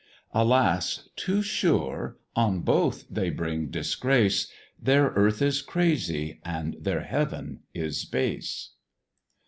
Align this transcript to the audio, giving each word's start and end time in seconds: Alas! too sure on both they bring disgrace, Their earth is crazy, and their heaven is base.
Alas! 0.33 1.09
too 1.15 1.43
sure 1.43 2.17
on 2.35 2.61
both 2.61 3.07
they 3.07 3.29
bring 3.29 3.67
disgrace, 3.67 4.51
Their 4.81 5.09
earth 5.09 5.43
is 5.43 5.61
crazy, 5.61 6.41
and 6.43 6.75
their 6.79 7.01
heaven 7.03 7.59
is 7.75 8.03
base. 8.03 8.71